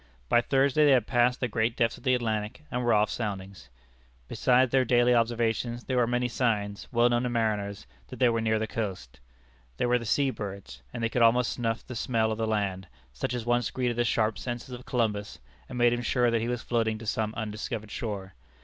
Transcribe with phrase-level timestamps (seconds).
[0.29, 3.69] By Thursday they had passed the great depths of the Atlantic, and were off soundings.
[4.27, 8.41] Besides their daily observations, there were many signs, well known to mariners, that they were
[8.41, 9.19] near the coast.
[9.77, 12.87] There were the sea birds, and they could almost snuff the smell of the land,
[13.13, 15.37] such as once greeted the sharp senses of Columbus,
[15.69, 18.33] and made him sure that he was floating to some undiscovered shore.